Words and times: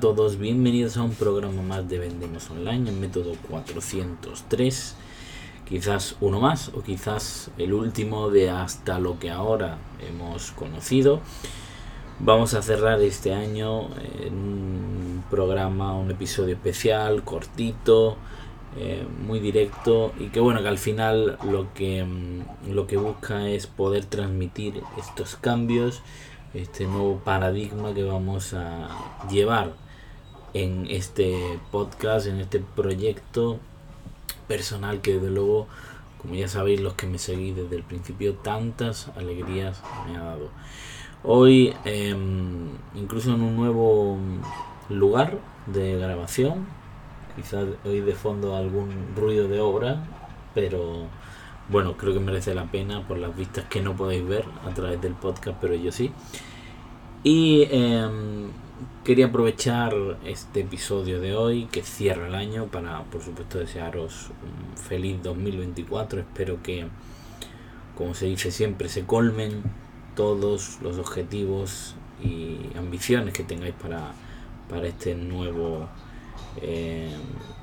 todos, 0.00 0.38
bienvenidos 0.38 0.96
a 0.96 1.02
un 1.02 1.12
programa 1.12 1.60
más 1.60 1.86
de 1.86 1.98
Vendemos 1.98 2.48
Online, 2.48 2.88
en 2.88 3.00
método 3.02 3.34
403. 3.50 4.96
Quizás 5.68 6.16
uno 6.22 6.40
más 6.40 6.70
o 6.70 6.82
quizás 6.82 7.50
el 7.58 7.74
último 7.74 8.30
de 8.30 8.48
hasta 8.48 8.98
lo 8.98 9.18
que 9.18 9.30
ahora 9.30 9.76
hemos 10.08 10.52
conocido. 10.52 11.20
Vamos 12.18 12.54
a 12.54 12.62
cerrar 12.62 13.02
este 13.02 13.34
año 13.34 13.90
en 14.18 14.32
un 14.32 15.24
programa, 15.28 15.94
un 15.94 16.10
episodio 16.10 16.54
especial, 16.54 17.22
cortito, 17.22 18.16
eh, 18.78 19.06
muy 19.26 19.38
directo 19.38 20.14
y 20.18 20.28
que 20.28 20.40
bueno 20.40 20.62
que 20.62 20.68
al 20.68 20.78
final 20.78 21.36
lo 21.44 21.74
que, 21.74 22.04
mm, 22.04 22.72
lo 22.72 22.86
que 22.86 22.96
busca 22.96 23.50
es 23.50 23.66
poder 23.66 24.06
transmitir 24.06 24.82
estos 24.96 25.36
cambios 25.36 26.02
este 26.54 26.86
nuevo 26.86 27.20
paradigma 27.24 27.94
que 27.94 28.02
vamos 28.02 28.54
a 28.54 28.88
llevar 29.30 29.72
en 30.54 30.86
este 30.88 31.58
podcast, 31.70 32.26
en 32.26 32.40
este 32.40 32.60
proyecto 32.60 33.58
personal 34.48 35.00
que 35.00 35.14
desde 35.14 35.30
luego, 35.30 35.66
como 36.20 36.34
ya 36.34 36.48
sabéis 36.48 36.80
los 36.80 36.94
que 36.94 37.06
me 37.06 37.18
seguís 37.18 37.54
desde 37.56 37.76
el 37.76 37.82
principio, 37.82 38.34
tantas 38.34 39.08
alegrías 39.16 39.82
me 40.08 40.16
ha 40.16 40.24
dado. 40.24 40.48
Hoy, 41.22 41.74
em, 41.84 42.68
incluso 42.94 43.34
en 43.34 43.42
un 43.42 43.56
nuevo 43.56 44.18
lugar 44.88 45.38
de 45.66 45.98
grabación, 45.98 46.66
quizás 47.36 47.66
hoy 47.84 48.00
de 48.00 48.14
fondo 48.14 48.56
algún 48.56 48.90
ruido 49.16 49.46
de 49.48 49.60
obra, 49.60 50.04
pero 50.54 51.06
bueno, 51.68 51.96
creo 51.96 52.12
que 52.12 52.20
merece 52.20 52.54
la 52.54 52.64
pena 52.64 53.06
por 53.06 53.18
las 53.18 53.36
vistas 53.36 53.64
que 53.66 53.80
no 53.80 53.94
podéis 53.96 54.26
ver 54.26 54.44
a 54.66 54.74
través 54.74 55.00
del 55.00 55.12
podcast, 55.14 55.58
pero 55.60 55.74
yo 55.74 55.92
sí. 55.92 56.10
Y 57.22 57.68
em, 57.70 58.50
quería 59.04 59.26
aprovechar 59.26 59.94
este 60.24 60.60
episodio 60.60 61.20
de 61.20 61.34
hoy 61.34 61.66
que 61.72 61.82
cierra 61.82 62.26
el 62.28 62.34
año 62.34 62.66
para, 62.66 63.02
por 63.04 63.22
supuesto, 63.22 63.58
desearos 63.58 64.30
un 64.42 64.76
feliz 64.76 65.22
2024. 65.22 66.20
Espero 66.20 66.62
que, 66.62 66.86
como 67.96 68.14
se 68.14 68.26
dice 68.26 68.50
siempre, 68.50 68.88
se 68.88 69.06
colmen 69.06 69.62
todos 70.14 70.80
los 70.82 70.98
objetivos 70.98 71.94
y 72.22 72.58
ambiciones 72.76 73.32
que 73.32 73.42
tengáis 73.42 73.74
para, 73.74 74.12
para 74.68 74.86
este 74.86 75.14
nuevo 75.14 75.88
em, 76.60 77.12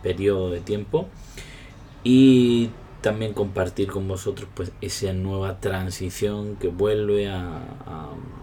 periodo 0.01 0.49
de 0.49 0.61
tiempo. 0.61 1.07
Y 2.03 2.71
también 3.01 3.33
compartir 3.33 3.91
con 3.91 4.07
vosotros 4.07 4.49
pues 4.55 4.71
esa 4.81 5.13
nueva 5.13 5.59
transición 5.59 6.55
que 6.55 6.67
vuelve 6.67 7.29
a, 7.29 7.61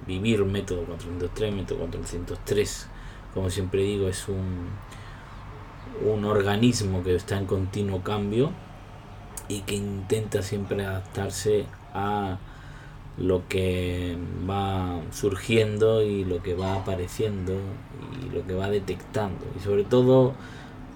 vivir 0.06 0.44
método 0.44 0.84
403, 0.84 1.54
método 1.54 1.78
403, 1.78 2.88
como 3.32 3.48
siempre 3.48 3.82
digo, 3.82 4.06
es 4.06 4.28
un, 4.28 4.68
un 6.06 6.26
organismo 6.26 7.02
que 7.02 7.14
está 7.14 7.38
en 7.38 7.46
continuo 7.46 8.02
cambio 8.02 8.50
y 9.48 9.60
que 9.62 9.76
intenta 9.76 10.42
siempre 10.42 10.84
adaptarse 10.84 11.64
a 11.94 12.38
lo 13.16 13.48
que 13.48 14.18
va 14.48 15.00
surgiendo 15.12 16.02
y 16.02 16.24
lo 16.24 16.42
que 16.42 16.54
va 16.54 16.74
apareciendo 16.74 17.54
y 18.20 18.34
lo 18.34 18.46
que 18.46 18.54
va 18.54 18.68
detectando. 18.68 19.46
Y 19.56 19.60
sobre 19.60 19.84
todo 19.84 20.34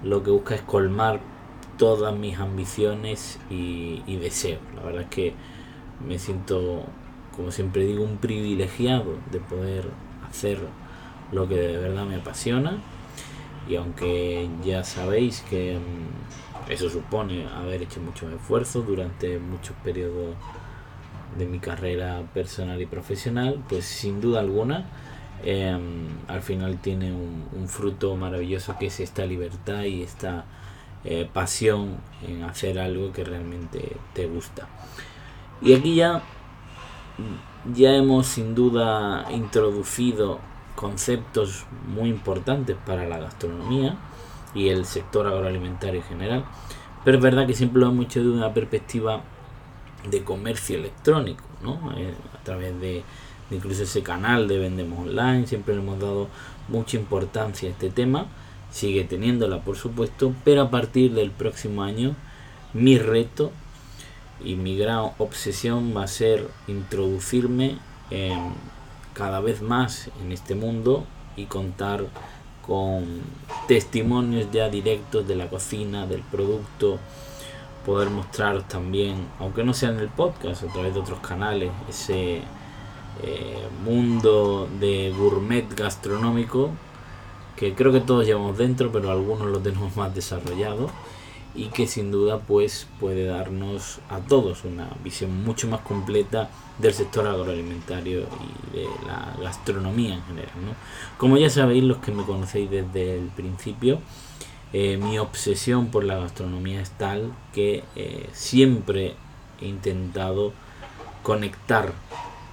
lo 0.02 0.22
que 0.22 0.30
busca 0.30 0.54
es 0.54 0.62
colmar 0.62 1.20
todas 1.78 2.14
mis 2.14 2.38
ambiciones 2.38 3.38
y, 3.48 4.16
deseos. 4.16 4.60
La 4.76 4.82
verdad 4.82 5.02
es 5.02 5.08
que 5.08 5.34
me 6.06 6.18
siento, 6.18 6.82
como 7.34 7.50
siempre 7.50 7.84
digo, 7.86 8.04
un 8.04 8.19
privilegiado 8.19 9.14
de 9.30 9.38
poder 9.41 9.88
hacer 10.28 10.58
lo 11.32 11.48
que 11.48 11.54
de 11.54 11.78
verdad 11.78 12.04
me 12.04 12.16
apasiona. 12.16 12.78
Y 13.69 13.76
aunque 13.76 14.48
ya 14.64 14.82
sabéis 14.82 15.42
que 15.48 15.78
mm, 15.78 16.70
eso 16.72 16.91
supone 16.91 17.47
haber 17.48 17.82
hecho 17.82 18.00
muchos 18.00 18.32
esfuerzos 18.32 18.86
durante 18.86 19.38
muchos 19.38 19.76
periodos 19.84 20.34
de 21.38 21.47
mi 21.47 21.60
carrera 21.60 22.22
personal 22.34 22.80
y 22.80 22.86
profesional, 22.86 23.62
pues 23.69 23.84
sin 23.84 24.20
duda 24.20 24.41
alguna 24.41 24.86
em, 25.44 26.08
al 26.26 26.42
final 26.42 26.78
tiene 26.78 27.12
un, 27.12 27.47
un, 27.54 27.69
fruto 27.69 28.16
maravilloso 28.16 28.76
que 28.78 28.86
es 28.86 28.98
esta 29.00 29.26
libertad 29.26 29.84
y 29.84 30.03
esta 30.03 30.47
eh, 31.10 31.26
pasión 31.32 31.96
en 32.20 32.42
hacer 32.42 32.78
algo 32.78 33.14
que 33.14 33.24
realmente 33.24 33.96
te 34.12 34.26
gusta. 34.26 34.69
Y 35.62 35.72
aquí 35.72 35.94
ya, 35.94 36.20
ya 37.74 37.94
hemos 37.94 38.26
sin 38.26 38.54
duda 38.54 39.24
introducido 39.30 40.38
conceptos 40.74 41.64
muy 41.86 42.10
importantes 42.10 42.76
para 42.84 43.08
la 43.08 43.16
gastronomía 43.16 43.97
y 44.54 44.68
el 44.68 44.84
sector 44.84 45.26
agroalimentario 45.26 46.02
en 46.02 46.06
general, 46.06 46.44
pero 47.06 47.16
es 47.16 47.22
verdad 47.22 47.47
que 47.47 47.54
siempre 47.54 47.80
lo 47.80 47.88
hemos 47.88 48.04
hecho 48.04 48.20
de 48.20 48.28
una 48.28 48.52
perspectiva 48.52 49.22
de 50.10 50.22
comercio 50.24 50.76
electrónico, 50.76 51.42
¿no? 51.62 51.91
Eh, 51.97 52.12
a 52.38 52.44
través 52.44 52.78
de, 52.82 53.02
de 53.48 53.56
incluso 53.56 53.84
ese 53.84 54.02
canal 54.02 54.47
de 54.47 54.58
Vendemos 54.58 55.08
Online, 55.08 55.47
siempre 55.47 55.74
le 55.74 55.80
hemos 55.80 55.98
dado 55.98 56.28
mucha 56.68 56.98
importancia 56.98 57.66
a 57.66 57.72
este 57.72 57.88
tema 57.88 58.26
sigue 58.70 59.04
teniéndola 59.04 59.60
por 59.60 59.76
supuesto, 59.76 60.34
pero 60.44 60.62
a 60.62 60.70
partir 60.70 61.12
del 61.14 61.30
próximo 61.30 61.82
año 61.82 62.14
mi 62.72 62.98
reto 62.98 63.52
y 64.44 64.54
mi 64.54 64.76
gran 64.76 65.10
obsesión 65.18 65.94
va 65.96 66.04
a 66.04 66.08
ser 66.08 66.48
introducirme 66.68 67.78
cada 69.14 69.40
vez 69.40 69.62
más 69.62 70.10
en 70.22 70.32
este 70.32 70.54
mundo 70.54 71.04
y 71.36 71.46
contar 71.46 72.04
con 72.62 73.22
testimonios 73.66 74.48
ya 74.52 74.68
directos 74.68 75.26
de 75.26 75.34
la 75.34 75.48
cocina, 75.48 76.06
del 76.06 76.20
producto, 76.22 76.98
poder 77.84 78.10
mostrar 78.10 78.68
también, 78.68 79.26
aunque 79.38 79.64
no 79.64 79.72
sea 79.72 79.88
en 79.88 79.98
el 79.98 80.08
podcast, 80.08 80.64
a 80.64 80.66
través 80.66 80.94
de 80.94 81.00
otros 81.00 81.20
canales, 81.20 81.70
ese 81.88 82.42
eh, 83.22 83.68
mundo 83.84 84.68
de 84.78 85.12
gourmet 85.16 85.66
gastronómico 85.74 86.70
que 87.58 87.74
creo 87.74 87.92
que 87.92 88.00
todos 88.00 88.24
llevamos 88.24 88.56
dentro, 88.56 88.92
pero 88.92 89.10
algunos 89.10 89.48
lo 89.48 89.58
tenemos 89.58 89.96
más 89.96 90.14
desarrollado 90.14 90.91
y 91.54 91.66
que 91.66 91.88
sin 91.88 92.12
duda 92.12 92.38
pues 92.38 92.86
puede 93.00 93.24
darnos 93.24 93.98
a 94.08 94.20
todos 94.20 94.64
una 94.64 94.88
visión 95.02 95.44
mucho 95.44 95.66
más 95.66 95.80
completa 95.80 96.50
del 96.78 96.94
sector 96.94 97.26
agroalimentario 97.26 98.20
y 98.20 98.76
de 98.76 98.86
la 99.06 99.34
gastronomía 99.42 100.14
en 100.14 100.22
general. 100.22 100.52
Como 101.16 101.36
ya 101.36 101.50
sabéis 101.50 101.82
los 101.82 101.98
que 101.98 102.12
me 102.12 102.24
conocéis 102.24 102.70
desde 102.70 103.18
el 103.18 103.26
principio, 103.28 103.98
eh, 104.72 104.97
mi 104.98 105.18
obsesión 105.18 105.88
por 105.88 106.04
la 106.04 106.18
gastronomía 106.18 106.80
es 106.80 106.91
tal 106.92 107.32
que 107.52 107.82
eh, 107.97 108.28
siempre 108.32 109.14
he 109.60 109.66
intentado 109.66 110.52
conectar 111.24 111.92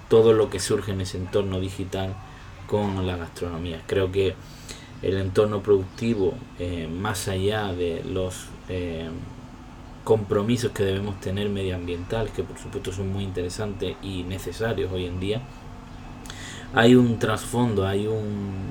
todo 0.09 0.33
lo 0.33 0.49
que 0.49 0.59
surge 0.59 0.93
en 0.93 1.01
ese 1.01 1.17
entorno 1.17 1.59
digital 1.59 2.15
con 2.67 3.05
la 3.05 3.17
gastronomía. 3.17 3.83
Creo 3.85 4.11
que 4.11 4.35
el 5.05 5.19
entorno 5.19 5.61
productivo 5.61 6.33
eh, 6.57 6.87
más 6.91 7.27
allá 7.27 7.71
de 7.71 8.03
los 8.03 8.47
eh, 8.69 9.07
compromisos 10.03 10.71
que 10.71 10.83
debemos 10.83 11.19
tener 11.21 11.47
medioambientales, 11.49 12.33
que 12.33 12.41
por 12.41 12.57
supuesto 12.57 12.91
son 12.91 13.13
muy 13.13 13.23
interesantes 13.23 13.95
y 14.01 14.23
necesarios 14.23 14.91
hoy 14.91 15.05
en 15.05 15.19
día, 15.19 15.41
hay 16.73 16.95
un 16.95 17.19
trasfondo, 17.19 17.85
hay 17.85 18.07
un, 18.07 18.65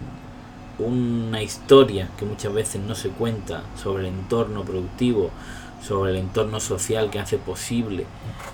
una 0.80 1.40
historia 1.40 2.10
que 2.18 2.24
muchas 2.24 2.52
veces 2.52 2.82
no 2.82 2.96
se 2.96 3.10
cuenta 3.10 3.62
sobre 3.80 4.08
el 4.08 4.14
entorno 4.14 4.64
productivo, 4.64 5.30
sobre 5.86 6.12
el 6.12 6.16
entorno 6.16 6.58
social 6.58 7.10
que 7.10 7.20
hace 7.20 7.38
posible 7.38 8.06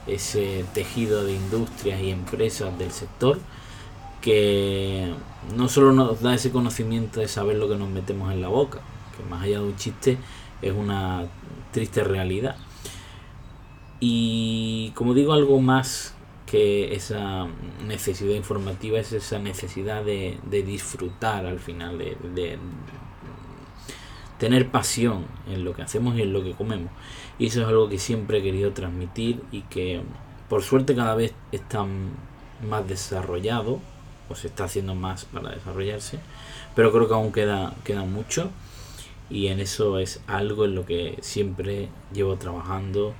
ese 0.07 0.67
tejido 0.75 1.25
de 1.25 1.33
industrias 1.33 1.99
y 2.03 2.11
empresas 2.11 2.77
del 2.79 2.91
sector 2.91 3.39
que 4.21 5.15
no 5.57 5.69
solo 5.69 5.93
nos 5.93 6.21
da 6.21 6.35
ese 6.35 6.51
conocimiento 6.51 7.21
de 7.21 7.29
saber 7.29 7.57
lo 7.57 7.69
que 7.69 7.77
nos 7.77 7.89
metemos 7.89 8.33
en 8.33 8.41
la 8.41 8.49
boca, 8.49 8.81
que 9.17 9.29
más 9.29 9.43
allá 9.43 9.59
de 9.59 9.65
un 9.65 9.77
chiste 9.77 10.19
es 10.63 10.73
una 10.73 11.27
triste 11.73 12.05
realidad. 12.05 12.57
Y 14.01 14.93
como 14.95 15.15
digo, 15.15 15.33
algo 15.33 15.61
más 15.61 16.15
que 16.47 16.95
esa 16.95 17.47
necesidad 17.87 18.35
informativa 18.35 18.99
es 18.99 19.13
esa 19.13 19.39
necesidad 19.39 20.03
de, 20.05 20.39
disfrutar 20.51 21.47
al 21.47 21.61
final, 21.61 21.99
de, 21.99 22.17
de, 22.35 22.59
tener 24.39 24.71
pasión 24.71 25.27
en 25.49 25.65
lo 25.65 25.75
que 25.75 25.83
hacemos 25.83 26.17
y 26.17 26.23
en 26.23 26.33
lo 26.33 26.43
que 26.43 26.55
comemos. 26.55 26.91
Y 27.39 27.47
eso 27.47 27.63
es 27.63 27.69
algo 27.69 27.89
que 27.89 27.99
siempre 27.99 28.39
he 28.39 28.43
querido 28.43 28.73
transmitir 28.73 29.43
y 29.53 29.63
que 29.63 30.03
por 30.49 30.63
suerte 30.63 30.97
cada 30.97 31.15
vez 31.15 31.35
está 31.53 31.87
más 32.69 32.89
desarrollado 32.89 33.81
se 34.35 34.49
está 34.49 34.65
haciendo 34.65 34.95
más 34.95 35.25
para 35.25 35.51
desarrollarse, 35.51 36.19
pero 36.75 36.93
creo 36.93 37.09
que 37.09 37.15
aún 37.15 37.33
queda, 37.33 37.75
queda 37.85 38.05
mucho 38.05 38.51
y 39.29 39.49
en 39.49 39.61
eso 39.61 39.99
es 39.99 40.21
algo 40.27 40.65
en 40.65 40.75
lo 40.75 40.85
que 40.85 41.19
siempre 41.21 41.89
llevo 42.13 42.37
trabajando 42.37 43.15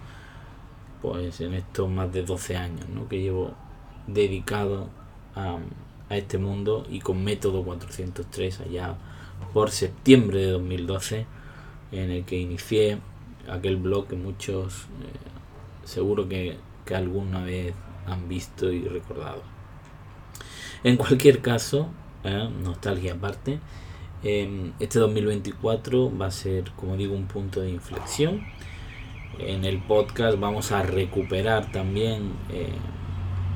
pues 1.03 1.41
en 1.41 1.55
estos 1.55 1.89
más 1.89 2.13
de 2.13 2.23
12 2.23 2.57
años 2.57 2.89
¿no? 2.89 3.09
que 3.09 3.21
llevo 3.21 3.55
dedicado 4.07 4.89
a, 5.35 5.59
a, 6.09 6.17
este 6.17 6.39
mundo 6.39 6.87
y 6.91 7.01
con 7.01 7.23
método 7.23 7.63
403 7.63 8.61
allá 8.61 8.97
por 9.53 9.71
septiembre 9.71 10.41
de 10.41 10.51
2012 10.51 11.27
en 11.93 12.11
el 12.11 12.25
que 12.25 12.39
inicié 12.39 12.99
aquel 13.49 13.77
blog 13.77 14.09
que 14.09 14.17
muchos 14.17 14.87
eh, 15.03 15.31
seguro 15.85 16.29
que, 16.29 16.57
que 16.85 16.95
alguna 16.95 17.45
vez 17.45 17.75
han 18.07 18.29
visto 18.29 18.71
y 18.71 18.83
recordado. 18.87 19.43
En 20.83 20.97
cualquier 20.97 21.43
caso, 21.43 21.89
¿eh? 22.25 22.49
nostalgia 22.63 23.15
aparte, 23.15 23.61
em, 24.23 24.73
este 24.81 24.99
2024 24.99 26.17
va 26.17 26.27
a 26.27 26.31
ser, 26.31 26.71
como 26.73 26.97
digo, 26.97 27.15
un 27.15 27.27
punto 27.27 27.61
de 27.61 27.71
inflexión. 27.71 28.47
En 29.39 29.65
el 29.65 29.79
podcast 29.79 30.39
vamos 30.39 30.73
a 30.73 30.83
recuperar 30.83 31.71
también 31.73 32.33
eh, 32.51 32.73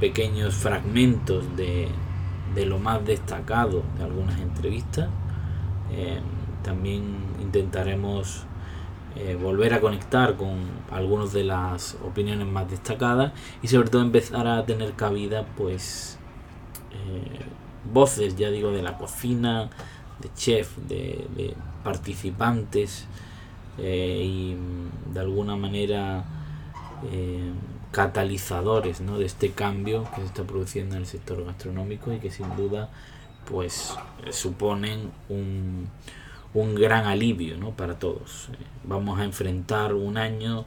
pequeños 0.01 0.55
fragmentos 0.55 1.57
de, 1.57 1.89
de, 2.55 2.67
lo 2.67 2.79
más 2.79 3.05
destacado 3.05 3.83
de 3.99 4.05
algunas 4.05 4.41
entrevistas. 4.41 5.09
Em, 5.93 6.23
también 6.63 7.03
intentaremos 7.41 8.47
eh, 9.17 9.39
volver 9.41 9.75
a 9.75 9.81
conectar 9.81 10.37
con 10.37 10.59
algunas 10.91 11.33
de 11.33 11.45
las 11.45 11.97
opiniones 12.05 12.49
más 12.49 12.69
destacadas 12.69 13.33
y 13.63 13.69
sobre 13.69 13.89
todo 13.89 14.03
empezar 14.03 14.49
a 14.49 14.67
tener 14.67 14.95
cabida 14.95 15.47
pues 15.57 16.19
voces, 17.93 18.37
ya 18.37 18.51
digo, 18.51 18.71
de 18.71 18.83
la 18.83 18.97
cocina, 18.97 19.71
de 20.21 20.31
chef, 20.35 20.77
de, 20.79 21.55
participantes 21.83 23.07
eh, 23.79 24.23
y 24.25 24.55
mm, 24.55 25.13
de 25.13 25.21
alguna 25.21 25.55
manera 25.57 26.25
eh, 27.13 27.53
catalizadores 27.91 29.01
¿no? 29.01 29.19
de 29.19 29.27
este 29.27 29.51
cambio 29.51 30.05
que 30.15 30.23
se 30.23 30.27
está 30.27 30.45
produciendo 30.45 30.95
en 30.95 31.03
el 31.03 31.07
sector 31.07 31.45
gastronómico 31.45 32.13
y 32.13 32.21
que 32.21 32.31
sin 32.31 32.57
duda 32.57 32.89
pues 33.45 33.95
suponen 34.31 35.13
un, 35.29 35.89
un 36.55 36.75
gran 36.75 37.05
alivio 37.05 37.59
¿no? 37.59 37.73
para 37.73 37.99
todos. 37.99 38.49
Eh, 38.53 38.57
vamos 38.85 39.21
a 39.21 39.25
enfrentar 39.25 39.93
un 39.95 40.17
año 40.17 40.65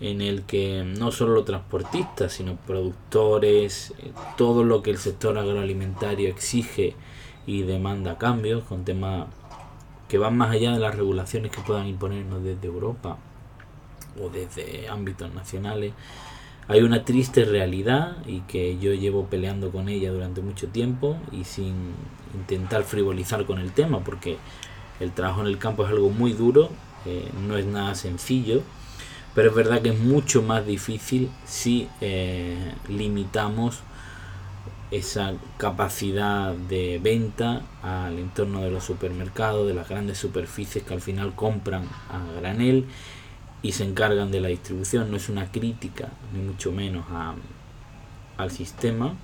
en 0.00 0.22
el 0.22 0.42
que 0.42 0.82
no 0.84 1.12
solo 1.12 1.34
los 1.34 1.44
transportistas, 1.44 2.32
sino 2.32 2.56
productores, 2.56 3.92
eh, 3.98 4.12
todo 4.36 4.64
lo 4.64 4.82
que 4.82 4.90
el 4.90 4.98
sector 4.98 5.36
agroalimentario 5.36 6.28
exige 6.28 6.94
y 7.46 7.62
demanda 7.62 8.16
cambios, 8.16 8.64
con 8.64 8.84
temas 8.84 9.26
que 10.08 10.18
van 10.18 10.36
más 10.36 10.50
allá 10.50 10.72
de 10.72 10.78
las 10.78 10.94
regulaciones 10.94 11.52
que 11.52 11.60
puedan 11.60 11.86
imponernos 11.86 12.42
desde 12.42 12.66
Europa 12.66 13.18
o 14.20 14.30
desde 14.30 14.88
ámbitos 14.88 15.32
nacionales. 15.34 15.92
Hay 16.66 16.82
una 16.82 17.04
triste 17.04 17.44
realidad 17.44 18.16
y 18.26 18.40
que 18.40 18.78
yo 18.78 18.94
llevo 18.94 19.26
peleando 19.26 19.70
con 19.70 19.88
ella 19.88 20.12
durante 20.12 20.40
mucho 20.40 20.68
tiempo 20.68 21.16
y 21.30 21.44
sin 21.44 21.74
intentar 22.34 22.84
frivolizar 22.84 23.44
con 23.44 23.58
el 23.58 23.72
tema, 23.72 24.00
porque 24.00 24.38
el 24.98 25.12
trabajo 25.12 25.42
en 25.42 25.48
el 25.48 25.58
campo 25.58 25.84
es 25.84 25.90
algo 25.90 26.10
muy 26.10 26.32
duro, 26.32 26.70
eh, 27.06 27.28
no 27.46 27.56
es 27.56 27.66
nada 27.66 27.94
sencillo 27.94 28.62
pero 29.34 29.50
es 29.50 29.54
verdad 29.54 29.82
que 29.82 29.90
es 29.90 29.98
mucho 29.98 30.42
más 30.42 30.66
difícil 30.66 31.30
si 31.44 31.88
eh, 32.00 32.74
limitamos 32.88 33.80
esa 34.90 35.34
capacidad 35.56 36.52
de 36.52 36.98
venta 37.00 37.62
al 37.82 38.18
entorno 38.18 38.62
de 38.62 38.72
los 38.72 38.84
supermercados, 38.84 39.68
de 39.68 39.74
las 39.74 39.88
grandes 39.88 40.18
superficies 40.18 40.82
que 40.82 40.94
al 40.94 41.00
final 41.00 41.34
compran 41.34 41.84
a 42.08 42.40
granel 42.40 42.86
y 43.62 43.72
se 43.72 43.84
encargan 43.84 44.32
de 44.32 44.40
la 44.40 44.48
distribución. 44.48 45.10
No 45.10 45.16
es 45.16 45.28
una 45.28 45.52
crítica, 45.52 46.08
ni 46.34 46.40
mucho 46.40 46.72
menos 46.72 47.04
al 48.36 48.50
sistema, 48.50 49.14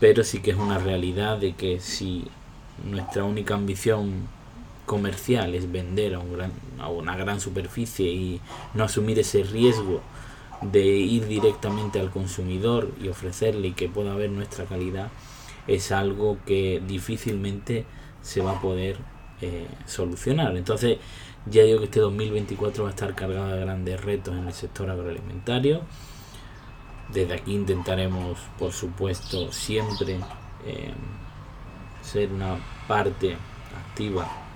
pero 0.00 0.22
sí 0.22 0.40
que 0.40 0.50
es 0.50 0.56
una 0.58 0.78
realidad 0.78 1.38
de 1.38 1.54
que 1.54 1.80
si 1.80 2.26
nuestra 2.84 3.24
única 3.24 3.54
ambición 3.54 4.28
comercial 4.88 5.54
es 5.54 5.70
vender 5.70 6.16
a, 6.16 6.18
un 6.18 6.32
gran, 6.32 6.50
a 6.80 6.88
una 6.88 7.16
gran 7.16 7.40
superficie 7.40 8.08
y 8.10 8.40
no 8.74 8.82
asumir 8.82 9.20
ese 9.20 9.44
riesgo 9.44 10.00
de 10.62 10.84
ir 10.84 11.28
directamente 11.28 12.00
al 12.00 12.10
consumidor 12.10 12.90
y 13.00 13.06
ofrecerle 13.06 13.74
que 13.74 13.88
pueda 13.88 14.16
ver 14.16 14.30
nuestra 14.30 14.64
calidad 14.64 15.10
es 15.68 15.92
algo 15.92 16.38
que 16.44 16.82
difícilmente 16.84 17.84
se 18.22 18.40
va 18.40 18.52
a 18.52 18.60
poder 18.60 18.96
eh, 19.40 19.68
solucionar. 19.86 20.56
Entonces 20.56 20.98
ya 21.46 21.62
digo 21.62 21.78
que 21.78 21.84
este 21.84 22.00
2024 22.00 22.82
va 22.82 22.90
a 22.90 22.92
estar 22.92 23.14
cargado 23.14 23.54
de 23.54 23.60
grandes 23.60 24.02
retos 24.02 24.36
en 24.36 24.48
el 24.48 24.54
sector 24.54 24.90
agroalimentario. 24.90 25.82
Desde 27.12 27.34
aquí 27.34 27.54
intentaremos, 27.54 28.38
por 28.58 28.72
supuesto, 28.72 29.52
siempre 29.52 30.18
eh, 30.66 30.92
ser 32.02 32.32
una 32.32 32.56
parte 32.88 33.36
activa 33.76 34.47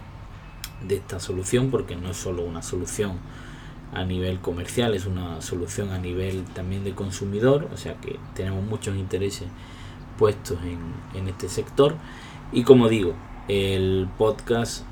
de 0.86 0.96
esta 0.96 1.20
solución 1.20 1.70
porque 1.70 1.96
no 1.96 2.10
es 2.10 2.16
solo 2.16 2.42
una 2.42 2.62
solución 2.62 3.18
a 3.92 4.04
nivel 4.04 4.40
comercial, 4.40 4.94
es 4.94 5.06
una 5.06 5.42
solución 5.42 5.90
a 5.90 5.98
nivel 5.98 6.44
también 6.44 6.82
de 6.84 6.94
consumidor, 6.94 7.68
o 7.72 7.76
sea 7.76 7.94
que 7.94 8.18
tenemos 8.34 8.64
muchos 8.64 8.96
intereses 8.96 9.48
puestos 10.18 10.58
en, 10.62 10.78
en 11.18 11.28
este 11.28 11.48
sector 11.48 11.96
y 12.52 12.64
como 12.64 12.88
digo, 12.88 13.14
el 13.48 14.08
podcast 14.18 14.84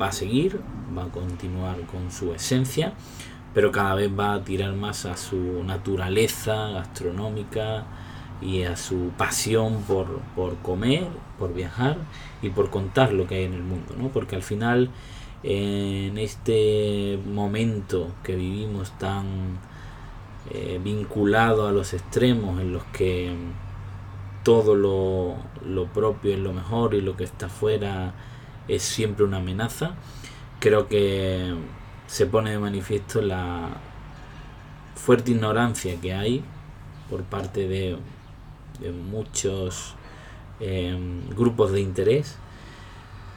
va 0.00 0.08
a 0.08 0.12
seguir, 0.12 0.60
va 0.96 1.04
a 1.04 1.08
continuar 1.08 1.80
con 1.82 2.10
su 2.10 2.32
esencia, 2.32 2.92
pero 3.54 3.72
cada 3.72 3.94
vez 3.94 4.10
va 4.10 4.34
a 4.34 4.44
tirar 4.44 4.74
más 4.74 5.06
a 5.06 5.16
su 5.16 5.64
naturaleza 5.64 6.68
gastronómica 6.70 7.84
y 8.40 8.64
a 8.64 8.76
su 8.76 9.12
pasión 9.16 9.82
por, 9.88 10.20
por 10.34 10.56
comer, 10.58 11.06
por 11.38 11.54
viajar 11.54 11.96
y 12.42 12.50
por 12.50 12.70
contar 12.70 13.12
lo 13.12 13.26
que 13.26 13.36
hay 13.36 13.44
en 13.44 13.54
el 13.54 13.62
mundo, 13.62 13.94
¿no? 13.96 14.08
Porque 14.08 14.36
al 14.36 14.42
final 14.42 14.90
en 15.42 16.18
este 16.18 17.18
momento 17.24 18.08
que 18.22 18.34
vivimos 18.34 18.96
tan 18.98 19.58
eh, 20.50 20.80
vinculado 20.82 21.66
a 21.66 21.72
los 21.72 21.92
extremos 21.92 22.60
en 22.60 22.72
los 22.72 22.84
que 22.84 23.34
todo 24.42 24.74
lo, 24.74 25.36
lo, 25.64 25.86
propio 25.86 26.32
es 26.34 26.38
lo 26.38 26.52
mejor 26.52 26.94
y 26.94 27.00
lo 27.00 27.16
que 27.16 27.24
está 27.24 27.48
fuera 27.48 28.14
es 28.68 28.82
siempre 28.82 29.24
una 29.24 29.38
amenaza, 29.38 29.94
creo 30.60 30.88
que 30.88 31.54
se 32.06 32.26
pone 32.26 32.50
de 32.50 32.58
manifiesto 32.58 33.20
la 33.20 33.80
fuerte 34.94 35.32
ignorancia 35.32 36.00
que 36.00 36.14
hay 36.14 36.44
por 37.10 37.22
parte 37.22 37.68
de, 37.68 37.96
muchos 39.10 39.94
eh, 40.60 40.96
grupos 41.34 41.72
de 41.72 41.80
interés 41.80 42.36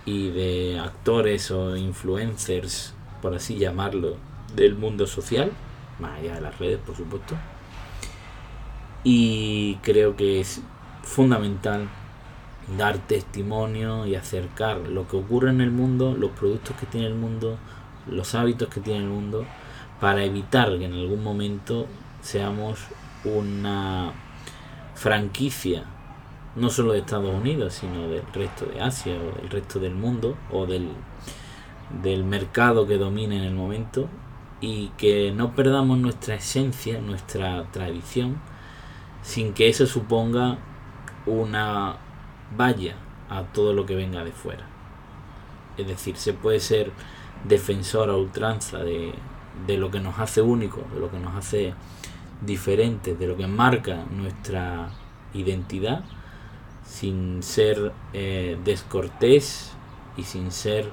y 0.06 0.30
de 0.30 0.80
actores 0.80 1.52
o 1.52 1.76
influencers, 1.76 2.94
por 3.22 3.36
así 3.36 3.58
llamarlo, 3.58 4.18
del 4.56 4.76
mundo 4.76 5.06
social, 5.06 5.52
más 6.00 6.20
allá 6.20 6.36
de 6.36 6.42
las 6.42 6.58
redes, 6.58 6.80
por 6.86 6.96
supuesto. 6.96 7.36
Y 9.04 9.76
creo 9.84 10.16
que 10.16 10.40
es 10.40 10.62
fundamental 11.04 11.88
dar 12.78 12.98
testimonio 13.00 14.06
y 14.06 14.16
acercar 14.16 14.78
lo 14.78 15.08
que 15.08 15.18
ocurre 15.18 15.50
en 15.50 15.62
el 15.62 15.72
mundo, 15.72 16.16
los 16.18 16.32
productos 16.32 16.76
que 16.78 16.86
tiene 16.86 17.08
el 17.08 17.16
mundo, 17.16 17.58
los 18.08 18.36
hábitos 18.36 18.70
que 18.70 18.82
tiene 18.82 19.00
el 19.00 19.10
mundo, 19.10 19.46
para 20.00 20.24
evitar 20.24 20.78
que 20.78 20.86
en 20.86 20.94
algún 20.94 21.24
momento 21.24 21.88
seamos 22.22 22.80
una 23.24 24.14
franquicia 24.96 25.84
no 26.56 26.70
solo 26.70 26.94
de 26.94 27.00
Estados 27.00 27.34
Unidos, 27.34 27.74
sino 27.74 28.08
del 28.08 28.24
resto 28.34 28.66
de 28.66 28.82
Asia 28.82 29.16
o 29.16 29.42
del 29.42 29.50
resto 29.50 29.80
del 29.80 29.96
mundo 29.96 30.36
o 30.52 30.66
del, 30.66 30.90
del 32.02 32.24
mercado 32.24 32.88
que 32.88 32.98
domina 32.98 33.36
en 33.36 33.44
el 33.44 33.54
momento 33.54 34.08
y 34.62 34.90
que 34.98 35.32
no 35.32 35.56
perdamos 35.56 35.98
nuestra 35.98 36.36
esencia, 36.36 37.00
nuestra 37.00 37.64
tradición, 37.72 38.38
sin 39.22 39.54
que 39.54 39.70
eso 39.70 39.86
suponga 39.86 40.58
una 41.26 41.98
valla 42.58 42.96
a 43.30 43.44
todo 43.44 43.74
lo 43.74 43.86
que 43.86 43.96
venga 43.96 44.24
de 44.24 44.32
fuera. 44.32 44.66
Es 45.78 45.88
decir, 45.88 46.18
se 46.18 46.34
puede 46.34 46.60
ser 46.60 46.92
defensor 47.48 48.10
a 48.10 48.16
ultranza 48.18 48.80
de, 48.80 49.14
de 49.66 49.78
lo 49.78 49.92
que 49.92 50.00
nos 50.00 50.20
hace 50.20 50.42
único, 50.42 50.84
de 50.94 51.00
lo 51.00 51.10
que 51.10 51.20
nos 51.20 51.36
hace 51.36 51.74
diferentes, 52.42 53.18
de 53.18 53.28
lo 53.28 53.38
que 53.38 53.48
marca 53.48 54.04
nuestra 54.12 54.90
identidad, 55.34 56.04
sin 56.90 57.44
ser 57.44 57.94
eh, 58.14 58.58
descortés 58.66 59.72
y 60.18 60.24
sin 60.24 60.52
ser 60.52 60.92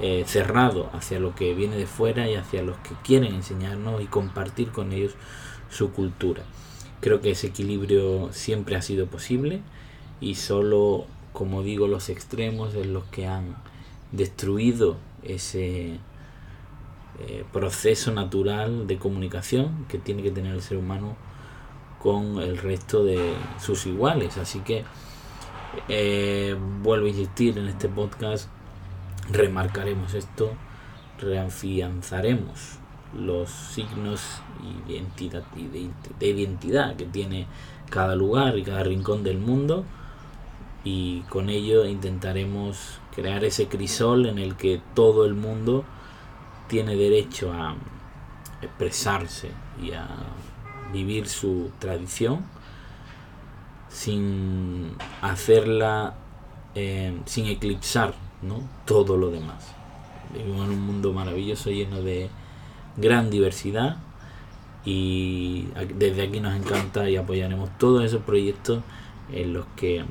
eh, 0.00 0.24
cerrado 0.26 0.90
hacia 0.92 1.20
lo 1.20 1.34
que 1.34 1.54
viene 1.54 1.76
de 1.76 1.86
fuera 1.86 2.28
y 2.28 2.34
hacia 2.34 2.62
los 2.62 2.76
que 2.78 2.94
quieren 3.04 3.34
enseñarnos 3.34 4.02
y 4.02 4.06
compartir 4.06 4.70
con 4.70 4.92
ellos 4.92 5.14
su 5.70 5.92
cultura. 5.92 6.42
Creo 7.00 7.20
que 7.20 7.32
ese 7.32 7.48
equilibrio 7.48 8.32
siempre 8.32 8.74
ha 8.76 8.82
sido 8.82 9.06
posible 9.06 9.60
y 10.20 10.36
solo, 10.36 11.04
como 11.32 11.62
digo, 11.62 11.88
los 11.88 12.08
extremos 12.08 12.74
es 12.74 12.86
los 12.86 13.04
que 13.04 13.26
han 13.26 13.56
destruido 14.12 14.96
ese 15.22 15.98
eh, 17.20 17.44
proceso 17.52 18.12
natural 18.12 18.86
de 18.86 18.96
comunicación 18.96 19.84
que 19.88 19.98
tiene 19.98 20.22
que 20.22 20.30
tener 20.30 20.54
el 20.54 20.62
ser 20.62 20.78
humano 20.78 21.16
con 22.02 22.40
el 22.40 22.56
resto 22.56 23.04
de 23.04 23.34
sus 23.60 23.86
iguales. 23.86 24.38
Así 24.38 24.60
que 24.60 24.84
eh, 25.88 26.56
vuelvo 26.82 27.06
a 27.06 27.10
insistir 27.10 27.58
en 27.58 27.68
este 27.68 27.88
podcast, 27.88 28.48
remarcaremos 29.30 30.14
esto, 30.14 30.52
reafianzaremos 31.20 32.78
los 33.14 33.50
signos 33.50 34.42
de 34.86 34.94
identidad, 34.94 35.44
de 36.18 36.26
identidad 36.26 36.96
que 36.96 37.04
tiene 37.04 37.46
cada 37.90 38.14
lugar 38.14 38.58
y 38.58 38.62
cada 38.62 38.82
rincón 38.84 39.22
del 39.22 39.38
mundo. 39.38 39.84
Y 40.84 41.20
con 41.22 41.50
ello 41.50 41.84
intentaremos 41.84 43.00
crear 43.14 43.44
ese 43.44 43.66
crisol 43.66 44.26
en 44.26 44.38
el 44.38 44.56
que 44.56 44.80
todo 44.94 45.26
el 45.26 45.34
mundo 45.34 45.84
tiene 46.68 46.96
derecho 46.96 47.52
a 47.52 47.76
expresarse 48.62 49.50
y 49.82 49.92
a 49.92 50.06
vivir 50.92 51.28
su 51.28 51.70
tradición 51.78 52.44
sin 53.88 54.96
hacerla, 55.22 56.14
eh, 56.74 57.18
sin 57.26 57.46
eclipsar 57.46 58.14
¿no? 58.42 58.60
todo 58.84 59.16
lo 59.16 59.30
demás. 59.30 59.74
Vivimos 60.32 60.66
en 60.66 60.72
un 60.72 60.82
mundo 60.82 61.12
maravilloso 61.12 61.70
lleno 61.70 62.02
de 62.02 62.28
gran 62.96 63.30
diversidad 63.30 63.96
y 64.84 65.68
desde 65.96 66.22
aquí 66.22 66.40
nos 66.40 66.54
encanta 66.54 67.08
y 67.08 67.16
apoyaremos 67.16 67.70
todos 67.78 68.04
esos 68.04 68.22
proyectos 68.22 68.82
en 69.32 69.52
los 69.52 69.66
que 69.76 70.04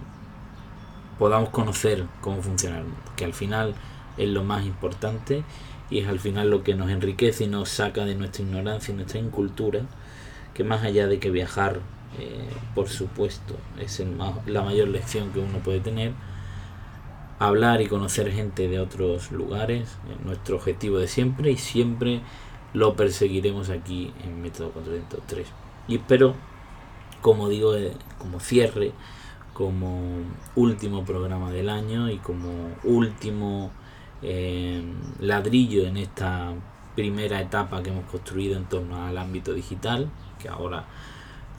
podamos 1.18 1.50
conocer 1.50 2.06
cómo 2.22 2.42
funciona 2.42 2.78
el 2.78 2.84
mundo, 2.84 3.12
que 3.16 3.26
al 3.26 3.34
final 3.34 3.74
es 4.18 4.30
lo 4.30 4.44
más 4.44 4.66
importante 4.66 5.44
y 5.90 6.00
es 6.00 6.08
al 6.08 6.20
final 6.20 6.50
lo 6.50 6.64
que 6.64 6.76
nos 6.76 6.90
enriquece 6.90 7.46
y 7.46 7.48
nos 7.48 7.70
saca 7.70 8.06
de 8.06 8.16
nuestra 8.16 8.44
ignorancia 8.44 8.94
y 8.94 8.98
nuestra 8.98 9.20
incultura, 9.20 9.82
que 10.54 10.64
más 10.64 10.84
allá 10.84 11.08
de 11.08 11.20
que 11.20 11.32
viajar, 11.32 11.80
eh, 12.20 12.50
por 12.74 12.90
supuesto, 12.90 13.56
es 13.80 14.04
la 14.46 14.62
mayor 14.62 14.88
lección 14.88 15.32
que 15.32 15.40
uno 15.40 15.60
puede 15.60 15.80
tener, 15.80 16.14
hablar 17.40 17.82
y 17.82 17.88
conocer 17.88 18.32
gente 18.32 18.68
de 18.68 18.80
otros 18.80 19.32
lugares 19.32 19.98
es 20.12 20.26
nuestro 20.26 20.56
objetivo 20.56 20.98
de 20.98 21.08
siempre 21.08 21.52
y 21.52 21.58
siempre 21.58 22.22
lo 22.74 22.96
perseguiremos 22.96 23.70
aquí 23.70 24.14
en 24.24 24.42
Método 24.42 24.72
403. 24.72 25.48
Y 25.88 25.96
espero, 25.96 26.36
como 27.22 27.50
digo, 27.50 27.76
eh, 27.76 27.94
como 28.18 28.40
cierre, 28.40 28.92
como 29.54 30.02
último 30.56 31.04
programa 31.06 31.52
del 31.52 31.70
año 31.70 32.10
y 32.10 32.18
como 32.18 32.76
último 32.84 33.72
eh, 34.22 34.84
ladrillo 35.20 35.86
en 35.86 35.98
esta 35.98 36.54
primera 36.96 37.40
etapa 37.42 37.82
que 37.82 37.90
hemos 37.90 38.06
construido 38.06 38.58
en 38.58 38.66
torno 38.66 39.06
al 39.06 39.18
ámbito 39.18 39.54
digital, 39.54 40.10
que 40.40 40.50
ahora 40.50 40.86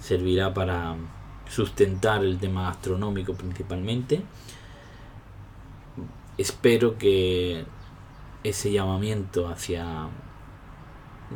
servirá 0.01 0.53
para 0.55 0.97
sustentar 1.49 2.25
el 2.25 2.39
tema 2.39 2.65
gastronómico 2.65 3.35
principalmente. 3.35 4.23
Espero 6.37 6.99
que 6.99 7.65
ese 8.45 8.71
llamamiento 8.71 9.49
hacia 9.49 10.09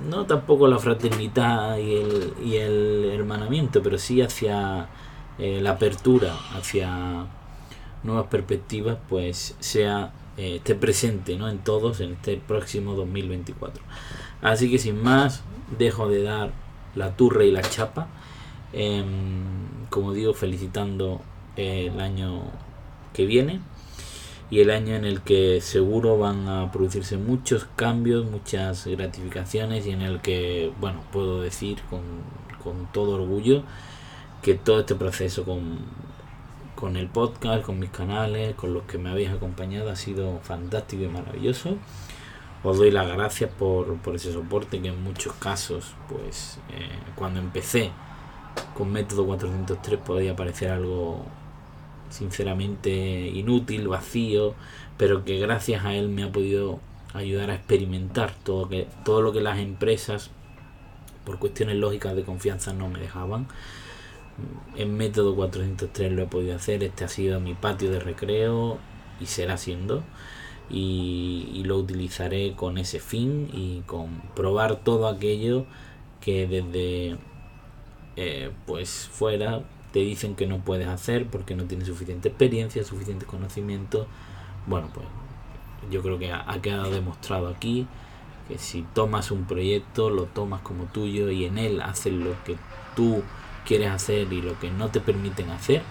no 0.09 0.25
tampoco 0.26 0.69
la 0.69 0.78
fraternidad 0.78 1.76
y 1.76 1.97
el, 1.97 2.35
y 2.42 2.57
el 2.57 3.11
hermanamiento, 3.12 3.83
pero 3.83 3.99
sí 3.99 4.23
hacia 4.23 4.88
eh, 5.38 5.61
la 5.61 5.73
apertura, 5.73 6.35
hacia 6.54 7.26
nuevas 8.02 8.26
perspectivas, 8.28 8.99
pues 9.09 9.54
sea 9.61 10.12
eh, 10.37 10.57
esté 10.57 10.75
presente 10.75 11.37
¿no? 11.37 11.49
en 11.49 11.59
todos 11.59 12.00
en 12.00 12.12
este 12.12 12.37
próximo 12.37 12.95
2024. 12.95 13.83
Así 14.40 14.71
que 14.71 14.78
sin 14.78 15.02
más, 15.02 15.42
dejo 15.78 16.09
de 16.09 16.23
dar 16.23 16.52
la 16.95 17.16
turra 17.16 17.45
y 17.45 17.50
la 17.50 17.62
chapa. 17.62 18.09
Em, 18.73 19.87
como 19.91 20.12
digo, 20.12 20.35
felicitando 20.35 21.21
el 21.57 22.00
año 22.00 22.43
que 23.12 23.26
viene 23.26 23.61
y 24.50 24.61
el 24.61 24.71
año 24.71 24.95
en 24.95 25.05
el 25.05 25.23
que 25.23 25.61
seguro 25.61 26.19
van 26.19 26.49
a 26.49 26.71
producirse 26.73 27.17
muchos 27.17 27.67
cambios, 27.76 28.25
muchas 28.25 28.87
gratificaciones 28.87 29.87
y 29.87 29.91
en 29.91 30.02
el 30.02 30.21
que, 30.21 30.73
bueno, 30.81 31.02
puedo 31.12 31.43
decir 31.43 31.79
con, 31.91 32.00
con 32.62 32.91
todo 32.93 33.14
orgullo 33.14 33.64
que 34.43 34.55
todo 34.55 34.81
este 34.81 34.95
proceso 34.95 35.45
con, 35.45 35.79
con 36.75 36.97
el 36.97 37.09
podcast, 37.09 37.64
con 37.64 37.79
mis 37.79 37.91
canales, 37.91 38.55
con 38.55 38.75
los 38.75 38.83
que 38.85 38.99
me 38.99 39.11
habéis 39.11 39.31
acompañado, 39.31 39.91
ha 39.91 39.97
sido 39.97 40.41
fantástico 40.41 41.05
y 41.05 41.09
maravilloso. 41.09 41.76
Os 42.64 42.79
doy 42.79 42.91
las 42.91 43.09
gracias 43.09 43.50
por, 43.50 43.99
ese 44.14 44.33
soporte 44.33 44.81
que 44.81 44.88
en 44.88 45.02
muchos 45.02 45.33
casos, 45.35 45.95
pues 46.09 46.59
eh, 46.71 46.99
cuando 47.14 47.41
empecé 47.41 47.91
con 48.75 48.92
método 48.92 49.26
403 49.26 49.99
podía 49.99 50.37
parecer 50.37 50.71
algo 50.71 51.25
sinceramente 52.11 52.90
inútil, 53.28 53.88
vacío, 53.88 54.54
pero 54.97 55.25
que 55.25 55.38
gracias 55.38 55.85
a 55.85 55.94
él 55.94 56.09
me 56.09 56.25
ha 56.25 56.32
podido 56.32 56.80
ayudar 57.14 57.50
a 57.50 57.54
experimentar 57.54 58.35
todo, 58.44 58.68
que, 58.68 58.87
todo 59.04 59.23
lo 59.23 59.32
que 59.32 59.40
las 59.40 59.59
empresas, 59.59 60.30
por 61.25 61.38
cuestiones 61.38 61.76
lógicas 61.76 62.16
de 62.16 62.25
confianza, 62.25 62.73
no 62.73 62.88
me 62.88 62.99
dejaban 62.99 63.47
en 64.76 64.97
método 64.97 65.35
403 65.35 66.12
lo 66.12 66.23
he 66.23 66.26
podido 66.26 66.56
hacer, 66.56 66.82
este 66.82 67.04
ha 67.04 67.09
sido 67.09 67.40
mi 67.40 67.54
patio 67.54 67.90
de 67.90 68.00
recreo 68.00 68.78
y 69.21 69.26
será 69.26 69.56
siendo. 69.56 70.02
Y, 70.71 71.62
lo 71.64 71.76
utilizaré 71.76 72.54
con 72.54 72.78
ese 72.78 72.99
fin 72.99 73.49
y 73.52 73.82
con 73.82 74.21
probar 74.35 74.76
todo 74.82 75.06
aquello 75.06 75.66
que 76.21 76.47
desde 76.47 77.18
eh, 78.16 78.50
pues 78.66 79.09
fuera 79.12 79.62
te 79.92 80.00
dicen 80.00 80.35
que 80.35 80.47
no 80.47 80.59
puedes 80.59 80.88
hacer 80.88 81.26
porque 81.26 81.54
no 81.54 81.64
tienes 81.64 81.87
suficiente 81.87 82.28
experiencia, 82.28 82.83
suficiente 82.83 83.26
conocimiento. 83.26 84.07
Bueno, 84.66 84.88
pues 84.92 85.07
yo 85.90 86.02
creo 86.02 86.19
que 86.19 86.33
ha, 86.33 86.59
quedado 86.62 86.90
demostrado 86.90 87.49
aquí 87.49 87.87
que 88.49 88.59
si 88.59 88.83
tomas 88.95 89.31
un 89.31 89.45
proyecto, 89.45 90.11
lo 90.11 90.25
tomas 90.25 90.62
como 90.62 90.85
tuyo 90.85 91.31
y 91.31 91.45
en 91.45 91.59
él 91.59 91.81
haces 91.83 92.12
lo 92.12 92.42
que 92.45 92.57
tú 92.97 93.23
quieres 93.66 93.90
hacer 93.90 94.33
y 94.33 94.42
lo 94.42 94.59
que 94.59 94.71
no 94.71 94.88
te 94.88 95.00
permiten 95.00 95.50
hacer. 95.50 95.83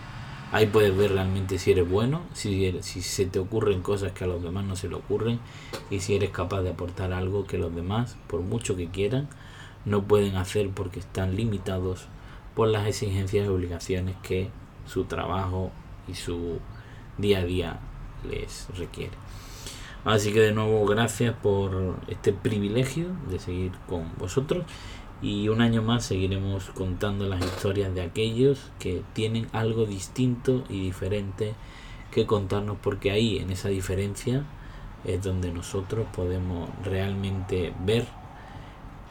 Ahí 0.52 0.66
puedes 0.66 0.96
ver 0.98 1.14
realmente 1.14 1.58
si 1.60 1.72
eres 1.72 1.90
bueno, 1.90 2.24
si, 2.34 2.74
si 2.82 3.02
se 3.02 3.26
te 3.26 3.40
ocurren 3.40 3.82
cosas 3.82 4.12
que 4.12 4.26
a 4.26 4.28
los 4.28 4.44
demás 4.44 4.66
no 4.66 4.76
se 4.76 4.90
le 4.90 4.96
ocurren 4.96 5.40
y 5.90 6.02
si 6.02 6.16
eres 6.16 6.32
capaz 6.32 6.62
de 6.62 6.72
aportar 6.72 7.14
algo 7.14 7.46
que 7.46 7.58
los 7.58 7.74
demás, 7.74 8.18
por 8.28 8.42
mucho 8.42 8.76
que 8.76 8.88
quieran, 8.88 9.30
no 9.86 10.04
pueden 10.04 10.36
hacer 10.36 10.70
porque 10.70 11.00
están 11.00 11.36
limitados 11.36 12.08
por 12.56 12.68
las 12.68 12.88
exigencias 12.88 13.46
y 13.46 13.50
obligaciones 13.50 14.16
que 14.22 14.50
su 14.86 15.06
trabajo 15.06 15.72
y 16.08 16.16
su 16.16 16.60
día 17.18 17.40
a 17.40 17.44
día 17.44 17.80
les 18.30 18.68
requiere. 18.78 19.14
Así 20.04 20.34
que 20.34 20.40
de 20.40 20.52
nuevo 20.52 20.86
gracias 20.86 21.36
por 21.36 21.96
este 22.08 22.34
privilegio 22.34 23.08
de 23.30 23.40
seguir 23.40 23.72
con 23.88 24.12
vosotros 24.18 24.66
y 25.22 25.48
un 25.50 25.62
año 25.62 25.84
más 25.84 26.06
seguiremos 26.06 26.72
contando 26.72 27.28
las 27.28 27.46
historias 27.46 27.94
de 27.94 28.02
aquellos 28.02 28.72
que 28.80 29.04
tienen 29.14 29.48
algo 29.54 29.86
distinto 29.86 30.64
y 30.70 30.82
diferente 30.82 31.54
que 32.10 32.26
contarnos 32.26 32.78
porque 32.82 33.12
ahí 33.12 33.38
en 33.38 33.52
esa 33.52 33.70
diferencia 33.70 34.44
es 35.06 35.22
donde 35.24 35.52
nosotros 35.52 36.08
podemos 36.14 36.70
realmente 36.84 37.74
ver 37.86 38.08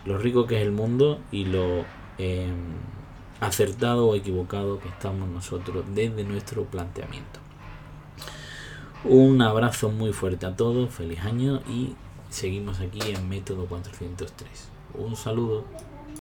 lo 0.05 0.19
rico 0.19 0.47
que 0.47 0.57
es 0.57 0.63
el 0.63 0.73
mundo 0.73 1.21
y 1.31 1.45
lo 1.45 1.85
em, 2.19 2.75
acertado 3.41 4.09
o 4.09 4.15
equivocado 4.15 4.79
que 4.81 4.89
estamos 4.89 5.29
nosotros 5.29 5.85
desde 5.95 6.25
nuestro 6.25 6.65
planteamiento. 6.65 7.41
Un 9.05 9.41
abrazo 9.41 9.91
muy 9.91 10.13
fuerte 10.13 10.47
a 10.47 10.57
todos, 10.57 10.91
feliz 10.91 11.21
año 11.21 11.63
y 11.69 11.95
seguimos 12.29 12.81
aquí 12.81 13.01
en 13.11 13.29
Método 13.29 13.67
403. 13.67 14.69
Un 14.95 15.17
saludo. 15.17 15.65